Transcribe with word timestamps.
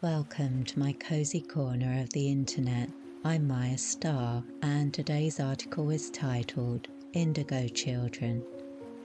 Welcome 0.00 0.62
to 0.66 0.78
my 0.78 0.92
cozy 0.92 1.40
corner 1.40 2.00
of 2.00 2.10
the 2.10 2.30
internet. 2.30 2.88
I'm 3.24 3.48
Mayastar, 3.48 4.44
and 4.62 4.94
today's 4.94 5.40
article 5.40 5.90
is 5.90 6.08
titled 6.10 6.86
Indigo 7.14 7.66
Children 7.66 8.44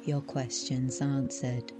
Your 0.03 0.21
Questions 0.21 1.01
Answered. 1.01 1.73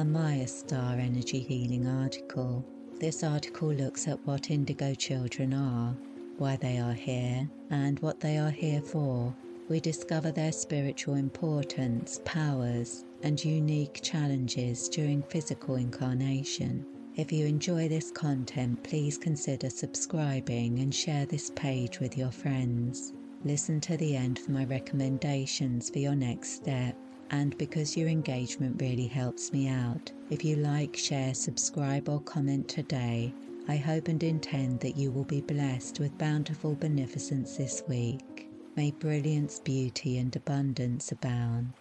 A 0.00 0.02
Mayastar 0.02 0.98
Energy 0.98 1.38
Healing 1.38 1.86
article. 1.86 2.64
This 2.98 3.22
article 3.22 3.72
looks 3.72 4.08
at 4.08 4.18
what 4.26 4.50
indigo 4.50 4.94
children 4.94 5.54
are, 5.54 5.94
why 6.38 6.56
they 6.56 6.78
are 6.78 6.92
here, 6.92 7.48
and 7.70 8.00
what 8.00 8.18
they 8.18 8.36
are 8.36 8.50
here 8.50 8.82
for. 8.82 9.32
We 9.68 9.78
discover 9.78 10.32
their 10.32 10.50
spiritual 10.50 11.14
importance, 11.14 12.20
powers, 12.24 13.04
and 13.22 13.44
unique 13.44 14.00
challenges 14.02 14.88
during 14.88 15.22
physical 15.22 15.76
incarnation. 15.76 16.84
If 17.16 17.32
you 17.32 17.44
enjoy 17.44 17.88
this 17.88 18.10
content, 18.12 18.82
please 18.84 19.18
consider 19.18 19.68
subscribing 19.68 20.78
and 20.78 20.94
share 20.94 21.26
this 21.26 21.50
page 21.56 21.98
with 21.98 22.16
your 22.16 22.30
friends. 22.30 23.12
Listen 23.44 23.80
to 23.80 23.96
the 23.96 24.16
end 24.16 24.38
for 24.38 24.52
my 24.52 24.64
recommendations 24.64 25.90
for 25.90 25.98
your 25.98 26.14
next 26.14 26.50
step. 26.52 26.96
And 27.30 27.56
because 27.58 27.96
your 27.96 28.08
engagement 28.08 28.80
really 28.80 29.06
helps 29.06 29.52
me 29.52 29.68
out, 29.68 30.12
if 30.30 30.44
you 30.44 30.56
like, 30.56 30.96
share, 30.96 31.34
subscribe, 31.34 32.08
or 32.08 32.20
comment 32.20 32.68
today, 32.68 33.34
I 33.68 33.76
hope 33.76 34.08
and 34.08 34.22
intend 34.22 34.80
that 34.80 34.96
you 34.96 35.10
will 35.10 35.24
be 35.24 35.40
blessed 35.40 36.00
with 36.00 36.16
bountiful 36.18 36.74
beneficence 36.74 37.56
this 37.56 37.82
week. 37.88 38.48
May 38.76 38.92
brilliance, 38.92 39.58
beauty, 39.60 40.18
and 40.18 40.34
abundance 40.34 41.12
abound. 41.12 41.72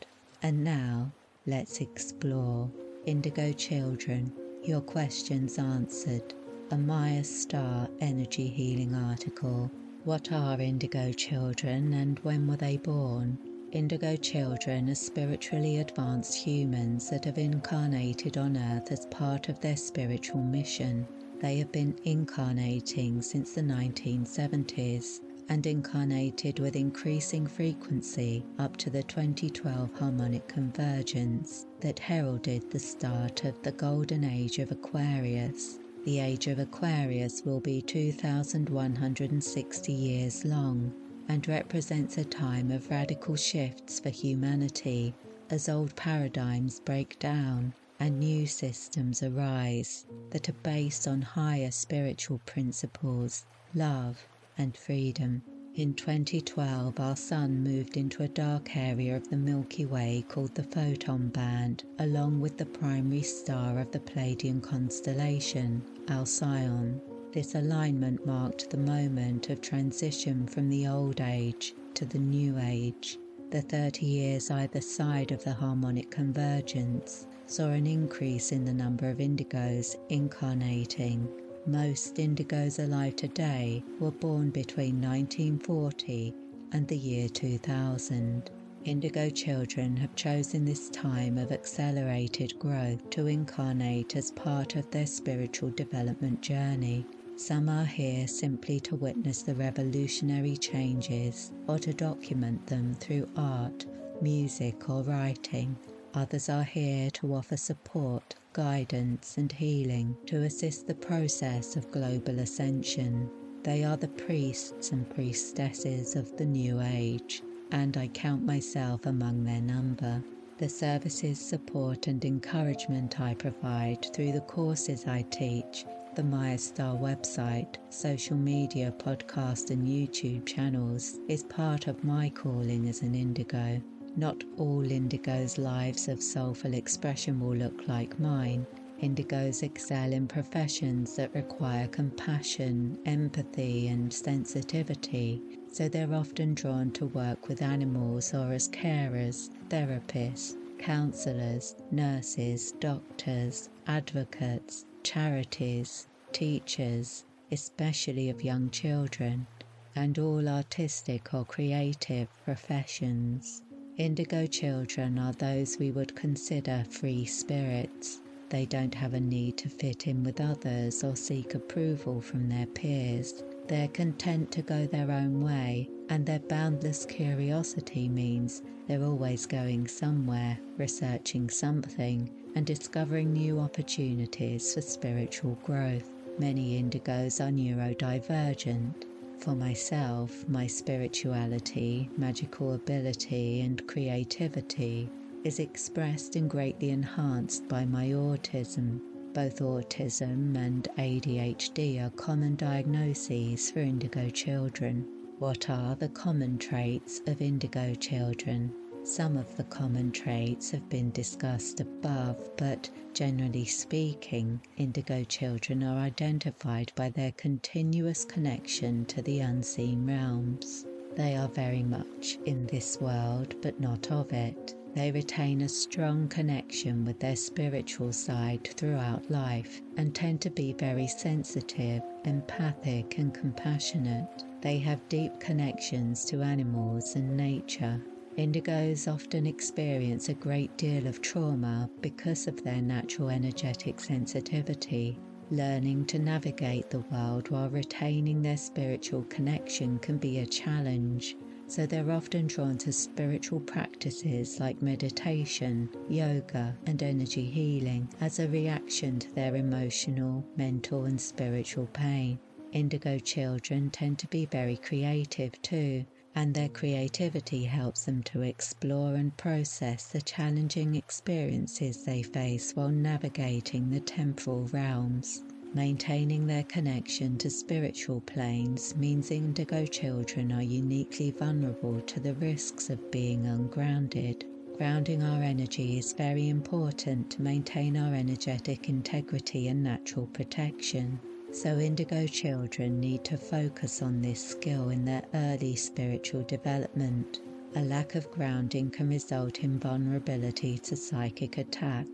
And 0.41 0.63
now, 0.63 1.12
let's 1.46 1.82
explore. 1.82 2.70
Indigo 3.05 3.54
Children, 3.54 4.32
your 4.63 4.81
questions 4.81 5.58
answered. 5.58 6.34
A 6.72 6.76
Mayastar 6.76 7.90
Energy 8.02 8.48
Healing 8.48 8.94
article. 8.94 9.72
What 10.04 10.32
are 10.32 10.60
indigo 10.60 11.12
children 11.12 11.93
and 11.93 12.20
when 12.20 12.48
were 12.48 12.57
they 12.57 12.77
born? 12.77 13.37
Indigo 13.71 14.15
children 14.15 14.90
are 14.90 14.96
spiritually 14.96 15.77
advanced 15.77 16.35
humans 16.35 17.10
that 17.10 17.26
have 17.26 17.37
incarnated 17.37 18.37
on 18.37 18.57
Earth 18.57 18.91
as 18.91 19.05
part 19.07 19.49
of 19.49 19.60
their 19.60 19.77
spiritual 19.77 20.41
mission. 20.41 21.07
They 21.40 21.57
have 21.60 21.71
been 21.71 21.96
incarnating 22.04 23.21
since 23.21 23.54
the 23.54 23.62
1970s 23.62 25.21
and 25.49 25.65
incarnated 25.65 26.60
with 26.60 26.76
increasing 26.76 27.48
frequency 27.48 28.46
up 28.60 28.77
to 28.77 28.90
the 28.90 29.04
2012 29.04 29.93
harmonic 29.98 30.48
convergence 30.48 31.65
that 31.82 31.99
heralded 31.99 32.72
the 32.72 32.80
start 32.80 33.44
of 33.46 33.62
the 33.63 33.72
golden 33.72 34.24
age 34.24 34.60
of 34.60 34.72
Aquarius. 34.72 35.80
The 36.05 36.20
age 36.20 36.48
of 36.48 36.60
Aquarius 36.60 37.44
will 37.46 37.60
be 37.60 37.82
2,160 37.82 39.91
years 39.91 40.46
long 40.46 40.94
and 41.27 41.48
represents 41.48 42.18
a 42.18 42.26
time 42.26 42.71
of 42.71 42.90
radical 42.90 43.36
shifts 43.36 43.99
for 43.99 44.10
humanity 44.10 45.13
as 45.49 45.70
old 45.70 45.96
paradigms 45.96 46.80
break 46.80 47.20
down 47.20 47.74
and 47.99 48.20
new 48.20 48.48
systems 48.48 49.24
arise 49.24 50.05
that 50.32 50.49
are 50.49 50.64
based 50.64 51.08
on 51.08 51.21
higher 51.21 51.71
spiritual 51.71 52.40
principles, 52.46 53.46
love, 53.74 54.27
and 54.58 54.76
freedom. 54.77 55.41
In 55.80 55.94
2012, 55.94 56.99
our 56.99 57.16
Sun 57.16 57.63
moved 57.63 57.96
into 57.96 58.22
a 58.22 58.27
dark 58.27 58.76
area 58.76 59.16
of 59.16 59.30
the 59.30 59.38
Milky 59.38 59.86
Way 59.86 60.26
called 60.27 60.54
the 60.54 60.66
Photon 60.66 61.30
Band, 61.30 61.86
along 61.99 62.41
with 62.41 62.58
the 62.58 62.66
primary 62.66 63.21
star 63.21 63.80
of 63.80 63.90
the 63.91 64.02
Pleiadian 64.02 64.62
constellation, 64.62 65.81
Alcyon. 66.09 67.00
This 67.31 67.56
alignment 67.56 68.25
marked 68.25 68.69
the 68.69 68.75
moment 68.75 69.50
of 69.50 69.62
transition 69.62 70.47
from 70.47 70.68
the 70.68 70.86
Old 70.86 71.22
Age 71.22 71.74
to 71.94 72.06
the 72.06 72.19
New 72.19 72.58
Age. 72.59 73.18
The 73.50 73.62
30 73.62 74.06
years 74.06 74.52
either 74.52 74.82
side 74.82 75.32
of 75.32 75.46
the 75.46 75.53
harmonic 75.53 76.12
convergence 76.12 77.26
saw 77.48 77.70
an 77.70 77.88
increase 77.88 78.52
in 78.52 78.66
the 78.66 78.74
number 78.74 79.09
of 79.09 79.20
indigos 79.20 79.96
incarnating 80.09 81.30
most 81.66 82.16
indigos 82.16 82.84
alive 82.84 83.16
today 83.16 83.84
were 84.00 84.12
born 84.12 84.50
between 84.50 85.02
1940 85.02 86.34
and 86.72 86.88
the 86.88 86.97
year 86.97 87.28
2000. 87.30 88.50
Indigo 88.86 89.30
children 89.30 89.97
have 89.97 90.16
chosen 90.16 90.64
this 90.64 90.90
time 90.90 91.38
of 91.38 91.52
accelerated 91.52 92.58
growth 92.59 93.09
to 93.09 93.28
incarnate 93.28 94.16
as 94.16 94.31
part 94.31 94.75
of 94.75 94.90
their 94.90 95.06
spiritual 95.06 95.70
development 95.72 96.42
journey. 96.42 97.06
Some 97.36 97.70
are 97.70 97.86
here 97.86 98.28
simply 98.28 98.80
to 98.81 98.96
witness 98.96 99.44
the 99.44 99.56
revolutionary 99.56 100.58
changes 100.58 101.52
or 101.68 101.78
to 101.80 101.94
document 101.94 102.66
them 102.68 102.94
through 102.96 103.30
art, 103.36 103.86
music, 104.22 104.90
or 104.90 105.03
writing. 105.03 105.78
Others 106.14 106.50
are 106.50 106.64
here 106.64 107.12
to 107.12 107.34
offer 107.36 107.58
support 107.58 108.36
guidance, 108.59 109.38
and 109.38 109.53
healing 109.53 110.18
to 110.25 110.44
assist 110.44 110.86
the 110.86 110.94
process 110.94 111.78
of 111.78 111.90
global 111.92 112.40
ascension. 112.40 113.30
They 113.64 113.86
are 113.86 113.96
the 113.96 114.09
priests 114.09 114.92
and 114.92 115.09
priestesses 115.09 116.18
of 116.18 116.36
the 116.36 116.46
New 116.46 116.81
Age, 116.81 117.42
and 117.72 117.96
I 117.96 118.09
count 118.09 118.44
myself 118.44 119.06
among 119.06 119.46
their 119.46 119.62
number. 119.62 120.22
The 120.58 120.68
services, 120.68 121.40
support, 121.40 122.08
and 122.08 122.25
encouragement 122.25 123.22
I 123.22 123.34
provide 123.34 124.14
through 124.14 124.34
the 124.34 124.42
courses 124.42 125.08
I 125.08 125.22
teach, 125.31 125.86
the 126.16 126.24
Mayastar 126.24 127.00
website, 127.00 127.78
social 127.90 128.36
media, 128.36 128.94
podcast, 128.97 129.70
and 129.70 129.88
YouTube 129.88 130.46
channels 130.46 131.18
is 131.30 131.44
part 131.44 131.88
of 131.88 132.03
my 132.03 132.30
calling 132.31 132.90
as 132.90 133.03
an 133.03 133.16
indigo. 133.16 133.81
Not 134.19 134.44
all 134.57 134.84
indigos' 134.84 135.57
lives 135.57 136.09
of 136.09 136.22
soulful 136.22 136.74
expression 136.74 137.40
will 137.40 137.56
look 137.56 137.88
like 137.88 138.19
mine. 138.19 138.68
Indigos 139.02 139.63
excel 139.63 140.12
in 140.12 140.28
professions 140.28 141.16
that 141.16 141.34
require 141.34 141.88
compassion, 141.88 142.97
empathy, 143.06 143.88
and 143.88 144.12
sensitivity, 144.12 145.41
so 145.72 145.88
they're 145.88 146.13
often 146.13 146.53
drawn 146.53 146.91
to 146.91 147.06
work 147.06 147.47
with 147.47 147.62
animals 147.62 148.34
or 148.34 148.52
as 148.52 148.68
carers, 148.68 149.52
therapists, 149.69 150.58
counselors, 150.79 151.78
nurses, 151.90 152.74
doctors, 152.81 153.69
advocates, 153.88 154.84
charities, 155.02 156.09
teachers, 156.34 157.24
especially 157.53 158.29
of 158.29 158.44
young 158.44 158.69
children, 158.69 159.47
and 159.96 160.19
all 160.19 160.46
artistic 160.50 161.34
or 161.34 161.46
creative 161.46 162.28
professions. 162.44 163.62
Indigo 164.00 164.48
children 164.48 165.20
are 165.20 165.34
those 165.34 165.78
we 165.78 165.92
would 165.92 166.16
consider 166.16 166.86
free 166.90 167.26
spirits. 167.26 168.22
They 168.48 168.66
don't 168.66 168.96
have 168.96 169.14
a 169.14 169.20
need 169.20 169.58
to 169.58 169.68
fit 169.68 170.08
in 170.08 170.24
with 170.24 170.40
others 170.40 171.04
or 171.04 171.18
seek 171.18 171.54
approval 171.54 172.22
from 172.22 172.48
their 172.48 172.66
peers. 172.68 173.44
They're 173.68 173.90
content 173.90 174.52
to 174.54 174.62
go 174.62 174.88
their 174.88 175.12
own 175.12 175.44
way, 175.44 175.90
and 176.08 176.26
their 176.26 176.40
boundless 176.40 177.06
curiosity 177.06 178.08
means 178.08 178.62
they're 178.88 179.04
always 179.04 179.46
going 179.46 179.90
somewhere, 179.90 180.58
researching 180.78 181.50
something, 181.50 182.30
and 182.56 182.66
discovering 182.66 183.34
new 183.34 183.59
opportunities 183.59 184.74
for 184.74 184.80
spiritual 184.80 185.56
growth. 185.66 186.09
Many 186.38 186.82
indigos 186.82 187.42
are 187.42 187.52
neurodivergent 187.52 188.94
for 189.40 189.56
myself, 189.56 190.48
my 190.48 190.68
spirituality, 190.68 192.10
magical 192.18 192.74
ability, 192.74 193.62
and 193.62 193.86
creativity 193.88 195.10
is 195.44 195.60
expressed 195.60 196.36
and 196.36 196.50
greatly 196.50 196.90
enhanced 196.90 197.68
by 197.68 197.86
my 197.86 198.08
autism. 198.08 199.00
Both 199.34 199.60
autism 199.60 200.58
and 200.58 200.88
ADHD 200.98 202.06
are 202.06 202.10
common 202.12 202.56
diagnoses 202.56 203.72
for 203.72 203.80
indigo 203.80 204.30
children. 204.30 205.08
What 205.40 205.70
are 205.70 205.96
the 205.96 206.09
common 206.09 206.58
traits 206.58 207.22
of 207.28 207.42
indigo 207.42 207.94
children? 207.96 208.74
Some 209.03 209.37
of 209.37 209.55
the 209.55 209.63
common 209.63 210.11
traits 210.11 210.72
have 210.72 210.87
been 210.90 211.09
discussed 211.11 211.79
above, 211.79 212.37
but 212.57 212.90
generally 213.13 213.66
speaking, 213.66 214.59
indigo 214.78 215.23
children 215.23 215.84
are 215.84 215.97
identified 215.97 216.91
by 216.96 217.09
their 217.09 217.31
continuous 217.31 218.25
connection 218.25 219.05
to 219.05 219.22
the 219.22 219.40
unseen 219.40 220.05
realms. 220.05 220.85
They 221.16 221.35
are 221.35 221.47
very 221.47 221.81
much 221.81 222.37
in 222.46 222.67
this 222.67 222.99
world, 222.99 223.55
but 223.61 223.79
not 223.79 224.11
of 224.11 224.31
it. 224.34 224.75
They 224.96 225.11
retain 225.11 225.61
a 225.61 225.69
strong 225.69 226.28
connection 226.28 227.05
with 227.05 227.19
their 227.19 227.35
spiritual 227.35 228.11
side 228.11 228.67
throughout 228.75 229.31
life 229.31 229.81
and 229.97 230.13
tend 230.13 230.41
to 230.41 230.49
be 230.49 230.73
very 230.73 231.07
sensitive, 231.07 232.03
empathic, 232.25 233.17
and 233.17 233.34
compassionate. 233.34 234.43
They 234.61 234.78
have 234.79 235.07
deep 235.09 235.40
connections 235.40 236.25
to 236.25 236.41
animals 236.41 237.16
and 237.16 237.37
nature 237.37 238.01
Indigos 238.37 239.11
often 239.11 239.46
experience 239.46 240.29
a 240.29 240.34
great 240.34 240.78
deal 240.78 241.08
of 241.08 241.22
trauma 241.22 241.90
because 242.02 242.47
of 242.47 242.64
their 242.64 242.81
natural 242.81 243.29
energetic 243.29 243.99
sensitivity. 243.99 245.20
Learning 245.52 246.05
to 246.05 246.20
navigate 246.20 246.90
the 246.90 246.99
world 247.11 247.49
while 247.49 247.70
retaining 247.70 248.41
their 248.41 248.55
spiritual 248.55 249.23
connection 249.23 249.97
can 249.99 250.17
be 250.17 250.40
a 250.40 250.46
challenge, 250.46 251.35
so 251.66 251.85
they're 251.85 252.11
often 252.11 252.47
drawn 252.47 252.78
to 252.78 252.93
spiritual 252.93 253.59
practices 253.59 254.59
like 254.59 254.82
meditation, 254.82 255.90
yoga, 256.07 256.77
and 256.85 257.01
energy 257.01 257.45
healing 257.45 258.07
as 258.21 258.39
a 258.39 258.47
reaction 258.47 259.19
to 259.19 259.33
their 259.33 259.55
emotional, 259.55 260.45
mental, 260.55 261.05
and 261.05 261.19
spiritual 261.19 261.87
pain. 261.87 262.39
Indigo 262.71 263.17
children 263.17 263.89
tend 263.89 264.19
to 264.19 264.27
be 264.27 264.45
very 264.45 264.77
creative 264.77 265.59
too, 265.63 266.05
and 266.35 266.53
their 266.53 266.69
creativity 266.69 267.63
helps 267.65 268.05
them 268.05 268.23
to 268.23 268.41
explore 268.41 269.15
and 269.15 269.35
process 269.37 270.07
the 270.07 270.21
challenging 270.21 270.95
experiences 270.95 272.05
they 272.05 272.21
face 272.21 272.75
while 272.75 272.89
navigating 272.89 273.89
the 273.89 273.99
temporal 273.99 274.65
realms. 274.73 275.43
Maintaining 275.73 276.47
their 276.47 276.63
connection 276.63 277.37
to 277.37 277.49
spiritual 277.49 278.21
planes 278.21 278.95
means 278.95 279.29
indigo 279.29 279.85
children 279.85 280.51
are 280.51 280.63
uniquely 280.63 281.29
vulnerable 281.29 282.01
to 282.01 282.19
the 282.19 282.33
risks 282.35 282.89
of 282.89 283.11
being 283.11 283.45
ungrounded. 283.45 284.45
Grounding 284.77 285.21
our 285.21 285.43
energy 285.43 285.99
is 285.99 286.13
very 286.13 286.49
important 286.49 287.29
to 287.31 287.41
maintain 287.41 287.97
our 287.97 288.15
energetic 288.15 288.89
integrity 288.89 289.67
and 289.67 289.83
natural 289.83 290.25
protection. 290.27 291.19
So, 291.51 291.79
indigo 291.79 292.27
children 292.27 292.99
need 292.99 293.23
to 293.25 293.37
focus 293.37 294.01
on 294.01 294.21
this 294.21 294.41
skill 294.41 294.89
in 294.89 295.03
their 295.03 295.23
early 295.33 295.75
spiritual 295.75 296.43
development. 296.43 297.41
A 297.75 297.81
lack 297.81 298.15
of 298.15 298.29
grounding 298.31 298.91
can 298.91 299.09
result 299.09 299.59
in 299.63 299.79
vulnerability 299.79 300.77
to 300.79 300.95
psychic 300.95 301.57
attack, 301.57 302.07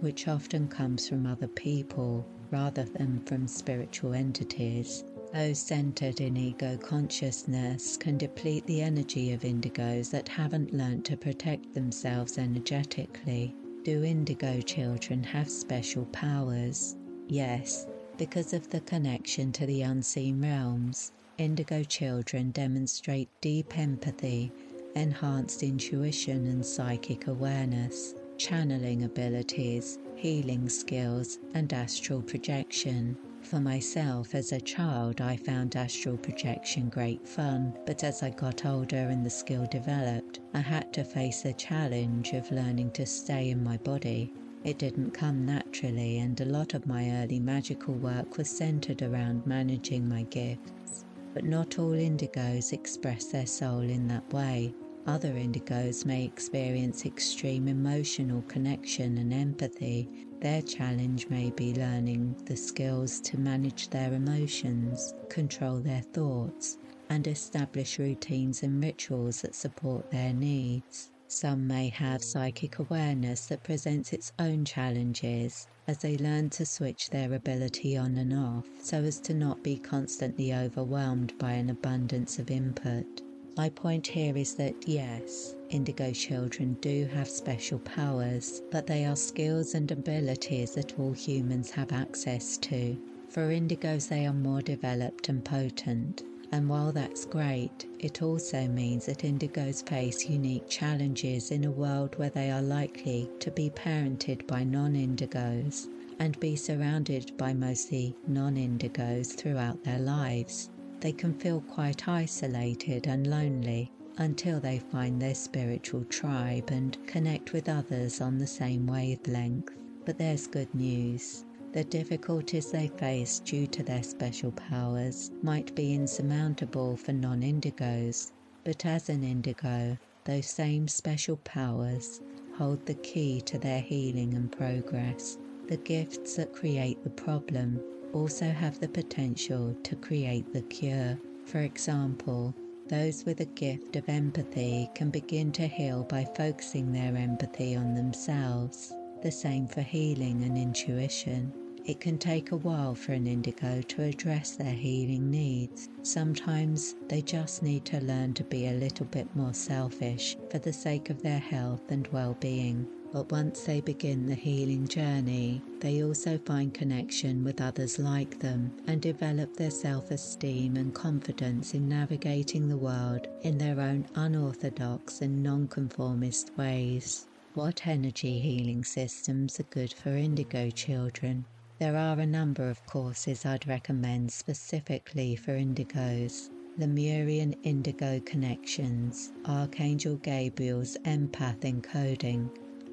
which 0.00 0.28
often 0.28 0.68
comes 0.68 1.08
from 1.08 1.24
other 1.26 1.46
people 1.46 2.26
rather 2.50 2.84
than 2.84 3.20
from 3.26 3.46
spiritual 3.46 4.12
entities. 4.12 5.04
Those 5.32 5.58
centered 5.58 6.20
in 6.20 6.36
ego 6.36 6.76
consciousness 6.76 7.96
can 7.96 8.18
deplete 8.18 8.66
the 8.66 8.82
energy 8.82 9.32
of 9.32 9.40
indigos 9.40 10.10
that 10.10 10.28
haven't 10.28 10.74
learnt 10.74 11.04
to 11.06 11.16
protect 11.16 11.74
themselves 11.74 12.38
energetically. 12.38 13.54
Do 13.82 14.04
indigo 14.04 14.60
children 14.60 15.22
have 15.24 15.48
special 15.48 16.04
powers? 16.06 16.96
Yes, 17.28 17.86
because 18.16 18.52
of 18.52 18.68
the 18.70 18.80
connection 18.80 19.50
to 19.52 19.66
the 19.66 19.82
unseen 19.82 20.40
realms, 20.40 21.12
indigo 21.38 21.82
children 21.82 22.50
demonstrate 22.52 23.28
deep 23.40 23.76
empathy, 23.76 24.52
enhanced 24.94 25.62
intuition 25.62 26.46
and 26.46 26.64
psychic 26.64 27.26
awareness, 27.26 28.14
channeling 28.38 29.02
abilities, 29.04 29.98
healing 30.14 30.68
skills, 30.68 31.38
and 31.54 31.72
astral 31.72 32.22
projection. 32.22 33.16
For 33.42 33.60
myself, 33.60 34.34
as 34.34 34.52
a 34.52 34.60
child, 34.60 35.20
I 35.20 35.36
found 35.36 35.76
astral 35.76 36.16
projection 36.16 36.88
great 36.88 37.26
fun, 37.28 37.76
but 37.84 38.02
as 38.02 38.22
I 38.22 38.30
got 38.30 38.64
older 38.64 38.96
and 38.96 39.26
the 39.26 39.30
skill 39.30 39.66
developed, 39.70 40.40
I 40.54 40.60
had 40.60 40.92
to 40.94 41.04
face 41.04 41.42
the 41.42 41.52
challenge 41.52 42.32
of 42.32 42.50
learning 42.50 42.92
to 42.92 43.04
stay 43.04 43.50
in 43.50 43.62
my 43.62 43.76
body 43.78 44.32
it 44.64 44.78
didn't 44.78 45.12
come 45.12 45.44
naturally, 45.44 46.18
and 46.18 46.40
a 46.40 46.46
lot 46.46 46.74
of 46.74 46.86
my 46.86 47.10
early 47.22 47.38
magical 47.38 47.94
work 47.94 48.38
was 48.38 48.48
centered 48.48 49.02
around 49.02 49.46
managing 49.46 50.08
my 50.08 50.22
gifts. 50.24 51.04
But 51.34 51.44
not 51.44 51.78
all 51.78 51.92
indigos 51.92 52.72
express 52.72 53.26
their 53.26 53.46
soul 53.46 53.80
in 53.80 54.08
that 54.08 54.32
way. 54.32 54.74
Other 55.06 55.34
indigos 55.34 56.06
may 56.06 56.24
experience 56.24 57.04
extreme 57.04 57.68
emotional 57.68 58.40
connection 58.42 59.18
and 59.18 59.34
empathy. 59.34 60.08
Their 60.40 60.62
challenge 60.62 61.28
may 61.28 61.50
be 61.50 61.74
learning 61.74 62.36
the 62.46 62.56
skills 62.56 63.20
to 63.20 63.38
manage 63.38 63.90
their 63.90 64.14
emotions, 64.14 65.14
control 65.28 65.80
their 65.80 66.00
thoughts, 66.00 66.78
and 67.10 67.26
establish 67.26 67.98
routines 67.98 68.62
and 68.62 68.82
rituals 68.82 69.42
that 69.42 69.54
support 69.54 70.10
their 70.10 70.32
needs. 70.32 71.10
Some 71.34 71.66
may 71.66 71.88
have 71.88 72.22
psychic 72.22 72.78
awareness 72.78 73.46
that 73.46 73.64
presents 73.64 74.12
its 74.12 74.30
own 74.38 74.64
challenges 74.64 75.66
as 75.88 75.98
they 75.98 76.16
learn 76.16 76.48
to 76.50 76.64
switch 76.64 77.10
their 77.10 77.34
ability 77.34 77.96
on 77.96 78.16
and 78.18 78.32
off 78.32 78.68
so 78.80 79.02
as 79.02 79.18
to 79.22 79.34
not 79.34 79.60
be 79.60 79.76
constantly 79.76 80.54
overwhelmed 80.54 81.36
by 81.36 81.50
an 81.54 81.70
abundance 81.70 82.38
of 82.38 82.52
input. 82.52 83.20
My 83.56 83.68
point 83.68 84.06
here 84.06 84.36
is 84.36 84.54
that 84.54 84.86
yes, 84.86 85.56
indigo 85.70 86.12
children 86.12 86.74
do 86.80 87.06
have 87.06 87.28
special 87.28 87.80
powers, 87.80 88.62
but 88.70 88.86
they 88.86 89.04
are 89.04 89.16
skills 89.16 89.74
and 89.74 89.90
abilities 89.90 90.76
that 90.76 90.96
all 91.00 91.12
humans 91.12 91.68
have 91.72 91.90
access 91.90 92.56
to. 92.58 92.96
For 93.28 93.50
indigos, 93.50 94.06
they 94.08 94.24
are 94.26 94.32
more 94.32 94.62
developed 94.62 95.28
and 95.28 95.44
potent, 95.44 96.22
and 96.52 96.68
while 96.68 96.92
that's 96.92 97.24
great, 97.24 97.86
it 97.98 98.22
also 98.22 98.66
means 98.68 99.06
that 99.06 99.24
indigos 99.24 99.86
face 99.88 100.28
unique 100.28 100.68
challenges 100.68 101.50
in 101.50 101.64
a 101.64 101.70
world 101.70 102.16
where 102.18 102.30
they 102.30 102.50
are 102.50 102.62
likely 102.62 103.30
to 103.40 103.50
be 103.50 103.70
parented 103.70 104.46
by 104.46 104.64
non 104.64 104.94
indigos 104.94 105.88
and 106.18 106.38
be 106.40 106.56
surrounded 106.56 107.36
by 107.36 107.52
mostly 107.52 108.14
non 108.26 108.56
indigos 108.56 109.34
throughout 109.34 109.82
their 109.84 109.98
lives. 109.98 110.70
They 111.00 111.12
can 111.12 111.34
feel 111.34 111.60
quite 111.60 112.08
isolated 112.08 113.06
and 113.06 113.26
lonely 113.26 113.90
until 114.18 114.60
they 114.60 114.78
find 114.78 115.20
their 115.20 115.34
spiritual 115.34 116.04
tribe 116.04 116.70
and 116.70 116.96
connect 117.06 117.52
with 117.52 117.68
others 117.68 118.20
on 118.20 118.38
the 118.38 118.46
same 118.46 118.86
wavelength. 118.86 119.70
But 120.04 120.18
there's 120.18 120.46
good 120.46 120.72
news. 120.74 121.44
The 121.74 121.82
difficulties 121.82 122.70
they 122.70 122.86
face 122.86 123.40
due 123.40 123.66
to 123.66 123.82
their 123.82 124.04
special 124.04 124.52
powers 124.52 125.32
might 125.42 125.74
be 125.74 125.92
insurmountable 125.92 126.96
for 126.96 127.12
non 127.12 127.40
indigos, 127.40 128.30
but 128.62 128.86
as 128.86 129.08
an 129.08 129.24
indigo, 129.24 129.98
those 130.22 130.46
same 130.46 130.86
special 130.86 131.36
powers 131.38 132.20
hold 132.56 132.86
the 132.86 132.94
key 132.94 133.40
to 133.46 133.58
their 133.58 133.80
healing 133.80 134.34
and 134.34 134.52
progress. 134.52 135.36
The 135.66 135.78
gifts 135.78 136.36
that 136.36 136.52
create 136.52 137.02
the 137.02 137.10
problem 137.10 137.80
also 138.12 138.48
have 138.52 138.78
the 138.78 138.88
potential 138.88 139.76
to 139.82 139.96
create 139.96 140.52
the 140.52 140.62
cure. 140.62 141.18
For 141.44 141.58
example, 141.58 142.54
those 142.86 143.24
with 143.24 143.40
a 143.40 143.46
gift 143.46 143.96
of 143.96 144.08
empathy 144.08 144.88
can 144.94 145.10
begin 145.10 145.50
to 145.50 145.66
heal 145.66 146.04
by 146.04 146.24
focusing 146.36 146.92
their 146.92 147.16
empathy 147.16 147.74
on 147.74 147.96
themselves. 147.96 148.94
The 149.24 149.32
same 149.32 149.66
for 149.66 149.82
healing 149.82 150.44
and 150.44 150.56
intuition. 150.56 151.52
It 151.86 152.00
can 152.00 152.16
take 152.16 152.50
a 152.50 152.56
while 152.56 152.94
for 152.94 153.12
an 153.12 153.26
indigo 153.26 153.82
to 153.82 154.02
address 154.04 154.56
their 154.56 154.72
healing 154.72 155.30
needs. 155.30 155.90
Sometimes 156.02 156.94
they 157.08 157.20
just 157.20 157.62
need 157.62 157.84
to 157.86 158.00
learn 158.00 158.32
to 158.34 158.44
be 158.44 158.68
a 158.68 158.72
little 158.72 159.04
bit 159.04 159.28
more 159.36 159.52
selfish 159.52 160.34
for 160.50 160.58
the 160.58 160.72
sake 160.72 161.10
of 161.10 161.22
their 161.22 161.38
health 161.38 161.90
and 161.90 162.08
well 162.08 162.38
being. 162.40 162.86
But 163.12 163.30
once 163.30 163.64
they 163.64 163.82
begin 163.82 164.26
the 164.26 164.34
healing 164.34 164.88
journey, 164.88 165.60
they 165.80 166.02
also 166.02 166.38
find 166.38 166.72
connection 166.72 167.44
with 167.44 167.60
others 167.60 167.98
like 167.98 168.38
them 168.38 168.72
and 168.86 169.02
develop 169.02 169.54
their 169.54 169.70
self 169.70 170.10
esteem 170.10 170.78
and 170.78 170.94
confidence 170.94 171.74
in 171.74 171.86
navigating 171.86 172.66
the 172.66 172.78
world 172.78 173.28
in 173.42 173.58
their 173.58 173.78
own 173.78 174.06
unorthodox 174.14 175.20
and 175.20 175.42
nonconformist 175.42 176.50
ways. 176.56 177.26
What 177.52 177.86
energy 177.86 178.40
healing 178.40 178.84
systems 178.84 179.60
are 179.60 179.64
good 179.64 179.92
for 179.92 180.16
indigo 180.16 180.70
children? 180.70 181.44
There 181.84 181.98
are 181.98 182.18
a 182.18 182.24
number 182.24 182.70
of 182.70 182.86
courses 182.86 183.44
I'd 183.44 183.68
recommend 183.68 184.32
specifically 184.32 185.36
for 185.36 185.52
indigos. 185.52 186.48
Lemurian 186.78 187.54
Indigo 187.62 188.20
Connections, 188.20 189.34
Archangel 189.44 190.16
Gabriel's 190.16 190.96
Empath 191.04 191.60
Encoding, 191.60 192.48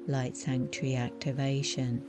Light 0.06 0.36
Sanctuary 0.36 0.96
Activation, 0.96 2.02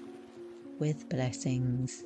With 0.80 1.10
blessings. 1.10 2.06